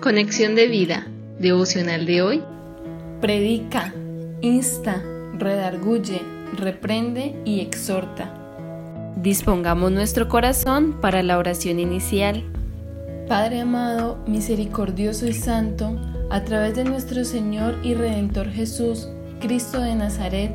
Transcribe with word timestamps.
Conexión 0.00 0.54
de 0.54 0.66
vida, 0.66 1.06
devocional 1.38 2.06
de 2.06 2.22
hoy. 2.22 2.42
Predica, 3.20 3.92
insta, 4.40 5.02
redarguye, 5.34 6.22
reprende 6.54 7.36
y 7.44 7.60
exhorta. 7.60 8.32
Dispongamos 9.16 9.92
nuestro 9.92 10.26
corazón 10.26 10.98
para 11.02 11.22
la 11.22 11.36
oración 11.36 11.78
inicial. 11.78 12.42
Padre 13.28 13.60
amado, 13.60 14.16
misericordioso 14.26 15.26
y 15.26 15.34
santo, 15.34 16.00
a 16.30 16.44
través 16.44 16.76
de 16.76 16.84
nuestro 16.84 17.22
Señor 17.26 17.76
y 17.82 17.92
Redentor 17.92 18.48
Jesús, 18.48 19.06
Cristo 19.38 19.82
de 19.82 19.96
Nazaret, 19.96 20.54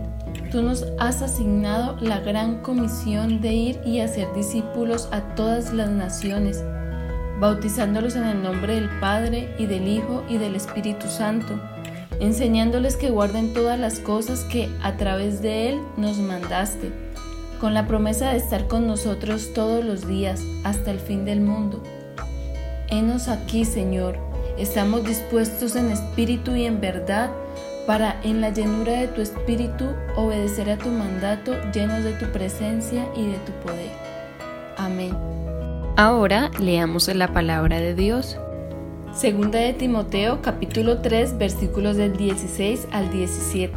tú 0.52 0.64
nos 0.64 0.88
has 1.00 1.22
asignado 1.22 1.98
la 2.02 2.20
gran 2.20 2.64
comisión 2.64 3.41
de 3.41 3.54
ir 3.54 3.80
y 3.86 4.00
hacer 4.00 4.27
discípulos 4.34 5.08
a 5.12 5.22
todas 5.36 5.72
las 5.72 5.91
naciones, 5.91 6.64
bautizándolos 7.39 8.16
en 8.16 8.25
el 8.25 8.41
nombre 8.41 8.75
del 8.75 8.89
Padre 8.99 9.53
y 9.57 9.66
del 9.66 9.88
Hijo 9.88 10.23
y 10.30 10.38
del 10.38 10.55
Espíritu 10.55 11.07
Santo, 11.07 11.59
enseñándoles 12.20 12.95
que 12.95 13.09
guarden 13.09 13.53
todas 13.53 13.80
las 13.80 13.99
cosas 13.99 14.41
que 14.45 14.70
a 14.81 14.98
través 14.98 15.41
de 15.41 15.70
Él 15.70 15.81
nos 15.98 16.17
mandaste, 16.17 16.91
con 17.59 17.73
la 17.73 17.88
promesa 17.88 18.31
de 18.31 18.38
estar 18.38 18.67
con 18.67 18.88
nosotros 18.88 19.53
todos 19.53 19.84
los 19.84 20.08
días 20.08 20.41
hasta 20.63 20.91
el 20.91 20.99
fin 20.99 21.25
del 21.25 21.41
mundo. 21.41 21.81
Henos 22.89 23.27
aquí, 23.27 23.66
Señor, 23.66 24.17
estamos 24.58 25.03
dispuestos 25.03 25.75
en 25.75 25.91
espíritu 25.91 26.55
y 26.55 26.66
en 26.66 26.80
verdad 26.80 27.31
para 27.88 28.20
en 28.23 28.41
la 28.41 28.49
llenura 28.49 28.94
de 28.94 29.08
tu 29.08 29.22
espíritu 29.22 29.86
obedecer 30.16 30.70
a 30.70 30.77
tu 30.77 30.89
mandato 30.89 31.53
llenos 31.72 32.03
de 32.03 32.13
tu 32.13 32.25
presencia 32.31 33.08
y 33.16 33.27
de 33.27 33.38
tu 33.39 33.52
poder. 33.63 33.91
Amén. 34.77 35.16
Ahora 35.98 36.52
leamos 36.59 37.08
la 37.08 37.30
palabra 37.30 37.80
de 37.80 37.95
Dios. 37.95 38.38
Segunda 39.14 39.59
de 39.59 39.72
Timoteo 39.72 40.42
capítulo 40.42 40.97
3 40.97 41.38
versículos 41.38 41.95
del 41.95 42.17
16 42.17 42.89
al 42.92 43.09
17. 43.11 43.73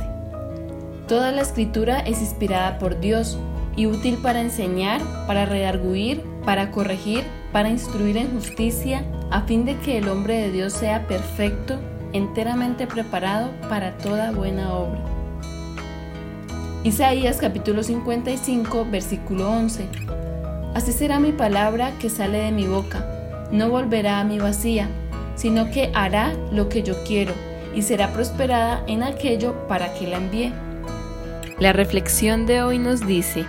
Toda 1.07 1.31
la 1.31 1.43
escritura 1.43 2.01
es 2.01 2.21
inspirada 2.21 2.81
por 2.81 2.99
Dios 2.99 3.39
y 3.77 3.87
útil 3.87 4.19
para 4.21 4.41
enseñar, 4.41 5.01
para 5.29 5.47
redarguir, 5.47 6.25
para 6.45 6.73
corregir, 6.73 7.23
para 7.53 7.69
instruir 7.69 8.17
en 8.17 8.33
justicia, 8.33 9.05
a 9.31 9.43
fin 9.43 9.65
de 9.65 9.77
que 9.77 9.99
el 9.99 10.09
hombre 10.09 10.39
de 10.39 10.51
Dios 10.51 10.73
sea 10.73 11.07
perfecto, 11.07 11.79
enteramente 12.13 12.89
preparado 12.89 13.53
para 13.69 13.97
toda 13.97 14.33
buena 14.33 14.75
obra. 14.75 15.05
Isaías 16.83 17.37
capítulo 17.37 17.85
55 17.85 18.89
versículo 18.91 19.49
11. 19.53 20.28
Así 20.75 20.93
será 20.93 21.19
mi 21.19 21.33
palabra 21.33 21.93
que 21.99 22.11
sale 22.11 22.39
de 22.39 22.53
mi 22.53 22.67
boca, 22.67 23.05
no 23.51 23.71
volverá 23.71 24.21
a 24.21 24.25
mi 24.25 24.39
vacía, 24.39 24.89
sino 25.35 25.71
que 25.71 25.91
hará 25.95 26.35
lo 26.53 26.69
que 26.69 26.83
yo 26.83 27.03
quiero 27.05 27.33
y 27.75 27.83
será 27.83 28.13
prosperada 28.13 28.83
en 28.87 29.03
aquello 29.03 29.67
para 29.69 29.95
que 29.95 30.07
la 30.07 30.17
envíe. 30.17 30.53
La 31.59 31.73
reflexión 31.73 32.47
de 32.47 32.63
hoy 32.63 32.79
nos 32.79 33.07
dice, 33.07 33.45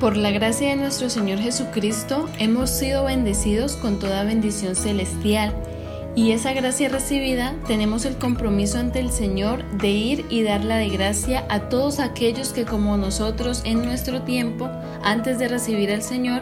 por 0.00 0.16
la 0.16 0.30
gracia 0.30 0.68
de 0.68 0.76
nuestro 0.76 1.08
Señor 1.08 1.38
Jesucristo 1.38 2.28
hemos 2.38 2.68
sido 2.70 3.04
bendecidos 3.04 3.76
con 3.76 3.98
toda 3.98 4.24
bendición 4.24 4.76
celestial 4.76 5.54
y 6.16 6.32
esa 6.32 6.54
gracia 6.54 6.88
recibida 6.88 7.54
tenemos 7.66 8.06
el 8.06 8.16
compromiso 8.16 8.78
ante 8.78 9.00
el 9.00 9.10
Señor 9.10 9.62
de 9.72 9.90
ir 9.90 10.24
y 10.30 10.42
dar 10.42 10.64
la 10.64 10.78
de 10.78 10.88
gracia 10.88 11.44
a 11.50 11.68
todos 11.68 12.00
aquellos 12.00 12.54
que 12.54 12.64
como 12.64 12.96
nosotros 12.96 13.60
en 13.66 13.84
nuestro 13.84 14.22
tiempo, 14.22 14.70
antes 15.04 15.38
de 15.38 15.46
recibir 15.46 15.92
al 15.92 16.00
Señor, 16.00 16.40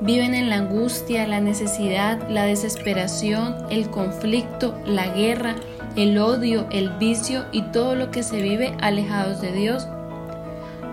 viven 0.00 0.34
en 0.34 0.50
la 0.50 0.56
angustia, 0.56 1.28
la 1.28 1.40
necesidad, 1.40 2.28
la 2.28 2.42
desesperación, 2.42 3.54
el 3.70 3.88
conflicto, 3.90 4.76
la 4.84 5.06
guerra, 5.06 5.54
el 5.94 6.18
odio, 6.18 6.66
el 6.72 6.90
vicio 6.98 7.44
y 7.52 7.62
todo 7.70 7.94
lo 7.94 8.10
que 8.10 8.24
se 8.24 8.42
vive 8.42 8.74
alejados 8.80 9.40
de 9.40 9.52
Dios. 9.52 9.86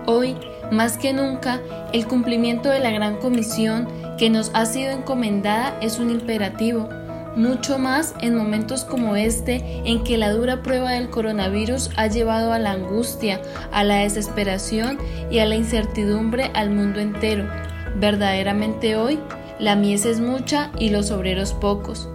Hoy, 0.06 0.36
más 0.70 0.98
que 0.98 1.12
nunca, 1.12 1.60
el 1.92 2.06
cumplimiento 2.06 2.68
de 2.68 2.78
la 2.78 2.92
gran 2.92 3.16
comisión 3.16 3.88
que 4.16 4.30
nos 4.30 4.52
ha 4.54 4.66
sido 4.66 4.92
encomendada 4.92 5.76
es 5.80 5.98
un 5.98 6.10
imperativo 6.10 6.88
mucho 7.36 7.78
más 7.78 8.14
en 8.20 8.34
momentos 8.34 8.84
como 8.84 9.16
este 9.16 9.62
en 9.84 10.04
que 10.04 10.18
la 10.18 10.30
dura 10.30 10.62
prueba 10.62 10.92
del 10.92 11.10
coronavirus 11.10 11.90
ha 11.96 12.06
llevado 12.06 12.52
a 12.52 12.58
la 12.58 12.72
angustia, 12.72 13.40
a 13.72 13.84
la 13.84 13.98
desesperación 13.98 14.98
y 15.30 15.38
a 15.38 15.46
la 15.46 15.56
incertidumbre 15.56 16.50
al 16.54 16.70
mundo 16.70 17.00
entero. 17.00 17.48
Verdaderamente 17.96 18.96
hoy, 18.96 19.18
la 19.58 19.76
mies 19.76 20.06
es 20.06 20.20
mucha 20.20 20.70
y 20.78 20.90
los 20.90 21.10
obreros 21.10 21.52
pocos. 21.52 22.08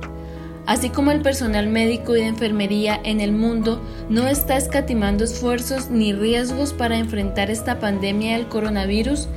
Así 0.66 0.90
como 0.90 1.12
el 1.12 1.22
personal 1.22 1.68
médico 1.68 2.16
y 2.16 2.22
de 2.22 2.28
enfermería 2.28 3.00
en 3.04 3.22
el 3.22 3.32
mundo 3.32 3.82
no 4.10 4.28
está 4.28 4.58
escatimando 4.58 5.24
esfuerzos 5.24 5.92
ni 5.92 6.12
riesgos 6.12 6.74
para 6.74 6.98
enfrentar 6.98 7.52
esta 7.52 7.80
pandemia 7.80 8.36
del 8.36 8.48
coronavirus, 8.48 9.28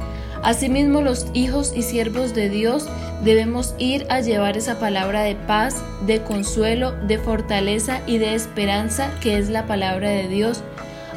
Asimismo, 0.43 1.03
los 1.03 1.27
hijos 1.35 1.73
y 1.75 1.83
siervos 1.83 2.35
de 2.35 2.49
Dios 2.49 2.89
debemos 3.25 3.75
ir 3.79 4.07
a 4.09 4.21
llevar 4.21 4.57
esa 4.57 4.79
palabra 4.79 5.23
de 5.23 5.35
paz, 5.35 5.83
de 6.07 6.23
consuelo, 6.23 6.93
de 7.07 7.19
fortaleza 7.19 8.01
y 8.07 8.19
de 8.19 8.35
esperanza 8.35 9.11
que 9.21 9.39
es 9.39 9.51
la 9.51 9.67
palabra 9.67 10.09
de 10.09 10.29
Dios 10.29 10.63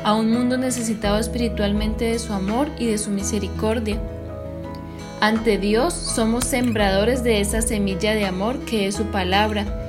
a 0.03 0.15
un 0.15 0.31
mundo 0.31 0.57
necesitado 0.57 1.19
espiritualmente 1.19 2.05
de 2.05 2.19
su 2.19 2.33
amor 2.33 2.69
y 2.79 2.87
de 2.87 2.97
su 2.97 3.11
misericordia. 3.11 4.01
Ante 5.19 5.59
Dios 5.59 5.93
somos 5.93 6.45
sembradores 6.45 7.23
de 7.23 7.41
esa 7.41 7.61
semilla 7.61 8.13
de 8.15 8.25
amor 8.25 8.59
que 8.65 8.88
es 8.88 8.95
su 8.95 9.05
palabra 9.05 9.81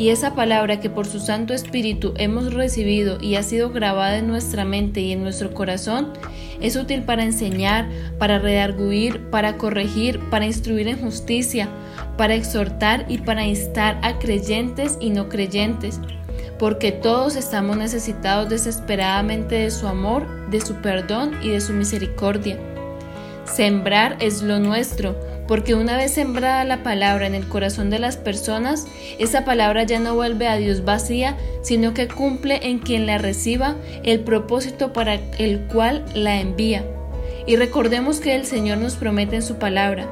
y 0.00 0.08
esa 0.08 0.34
palabra 0.34 0.80
que 0.80 0.88
por 0.88 1.06
su 1.06 1.20
Santo 1.20 1.52
Espíritu 1.52 2.14
hemos 2.16 2.54
recibido 2.54 3.18
y 3.20 3.34
ha 3.34 3.42
sido 3.42 3.68
grabada 3.68 4.16
en 4.16 4.28
nuestra 4.28 4.64
mente 4.64 5.02
y 5.02 5.12
en 5.12 5.22
nuestro 5.22 5.52
corazón, 5.52 6.14
es 6.62 6.76
útil 6.76 7.02
para 7.02 7.22
enseñar, 7.22 7.86
para 8.18 8.38
redarguir, 8.38 9.20
para 9.28 9.58
corregir, 9.58 10.18
para 10.30 10.46
instruir 10.46 10.88
en 10.88 10.98
justicia, 10.98 11.68
para 12.16 12.34
exhortar 12.34 13.04
y 13.08 13.18
para 13.18 13.46
instar 13.46 14.00
a 14.02 14.18
creyentes 14.18 14.96
y 15.02 15.10
no 15.10 15.28
creyentes, 15.28 16.00
porque 16.58 16.92
todos 16.92 17.36
estamos 17.36 17.76
necesitados 17.76 18.48
desesperadamente 18.48 19.56
de 19.56 19.70
su 19.70 19.86
amor, 19.86 20.48
de 20.48 20.62
su 20.62 20.76
perdón 20.76 21.32
y 21.42 21.50
de 21.50 21.60
su 21.60 21.74
misericordia. 21.74 22.58
Sembrar 23.44 24.16
es 24.20 24.42
lo 24.42 24.58
nuestro, 24.58 25.18
porque 25.48 25.74
una 25.74 25.96
vez 25.96 26.12
sembrada 26.12 26.64
la 26.64 26.82
palabra 26.82 27.26
en 27.26 27.34
el 27.34 27.48
corazón 27.48 27.90
de 27.90 27.98
las 27.98 28.16
personas, 28.16 28.86
esa 29.18 29.44
palabra 29.44 29.82
ya 29.82 29.98
no 29.98 30.14
vuelve 30.14 30.46
a 30.46 30.56
Dios 30.56 30.84
vacía, 30.84 31.36
sino 31.62 31.92
que 31.92 32.06
cumple 32.06 32.60
en 32.68 32.78
quien 32.78 33.06
la 33.06 33.18
reciba 33.18 33.76
el 34.04 34.20
propósito 34.20 34.92
para 34.92 35.14
el 35.38 35.66
cual 35.66 36.04
la 36.14 36.40
envía. 36.40 36.84
Y 37.46 37.56
recordemos 37.56 38.20
que 38.20 38.36
el 38.36 38.46
Señor 38.46 38.78
nos 38.78 38.94
promete 38.94 39.36
en 39.36 39.42
su 39.42 39.56
palabra, 39.56 40.06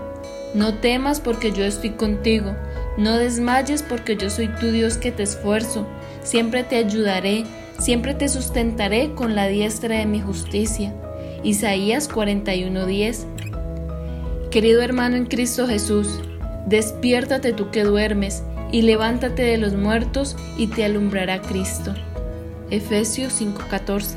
no 0.54 0.74
temas 0.74 1.20
porque 1.20 1.52
yo 1.52 1.64
estoy 1.64 1.90
contigo, 1.90 2.56
no 2.96 3.16
desmayes 3.16 3.82
porque 3.82 4.16
yo 4.16 4.30
soy 4.30 4.48
tu 4.48 4.72
Dios 4.72 4.96
que 4.96 5.12
te 5.12 5.22
esfuerzo, 5.22 5.86
siempre 6.22 6.64
te 6.64 6.76
ayudaré, 6.76 7.44
siempre 7.78 8.14
te 8.14 8.28
sustentaré 8.28 9.12
con 9.14 9.36
la 9.36 9.46
diestra 9.46 9.98
de 9.98 10.06
mi 10.06 10.20
justicia. 10.20 10.92
Isaías 11.44 12.10
41:10 12.10 13.26
Querido 14.50 14.82
hermano 14.82 15.16
en 15.16 15.26
Cristo 15.26 15.66
Jesús, 15.66 16.20
despiértate 16.66 17.52
tú 17.52 17.70
que 17.70 17.84
duermes 17.84 18.42
y 18.72 18.82
levántate 18.82 19.42
de 19.42 19.58
los 19.58 19.74
muertos 19.74 20.36
y 20.56 20.68
te 20.68 20.84
alumbrará 20.84 21.42
Cristo. 21.42 21.94
Efesios 22.70 23.40
5:14 23.40 24.16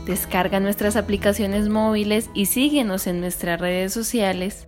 Descarga 0.07 0.61
nuestras 0.61 0.97
aplicaciones 0.97 1.69
móviles 1.69 2.31
y 2.33 2.47
síguenos 2.47 3.07
en 3.07 3.21
nuestras 3.21 3.61
redes 3.61 3.93
sociales 3.93 4.67